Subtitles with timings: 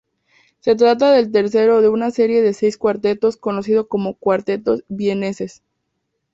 [0.61, 5.61] Se trata del tercero de una serie de seis cuartetos, conocidos como "Cuartetos vieneses".